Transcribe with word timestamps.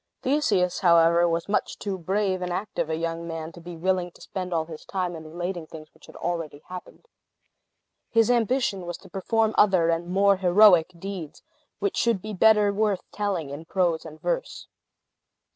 Theseus, 0.23 0.79
however, 0.79 1.29
was 1.29 1.47
much 1.47 1.77
too 1.77 1.95
brave 1.99 2.41
and 2.41 2.51
active 2.51 2.89
a 2.89 2.95
young 2.95 3.27
man 3.27 3.51
to 3.51 3.61
be 3.61 3.77
willing 3.77 4.09
to 4.13 4.21
spend 4.21 4.51
all 4.51 4.65
his 4.65 4.83
time 4.83 5.15
in 5.15 5.27
relating 5.29 5.67
things 5.67 5.93
which 5.93 6.07
had 6.07 6.15
already 6.15 6.63
happened. 6.69 7.07
His 8.09 8.31
ambition 8.31 8.87
was 8.87 8.97
to 8.97 9.09
perform 9.09 9.53
other 9.59 9.89
and 9.89 10.07
more 10.07 10.37
heroic 10.37 10.91
deeds, 10.97 11.43
which 11.77 11.97
should 11.97 12.19
be 12.19 12.33
better 12.33 12.73
worth 12.73 13.03
telling 13.11 13.51
in 13.51 13.65
prose 13.65 14.03
and 14.03 14.19
verse. 14.19 14.65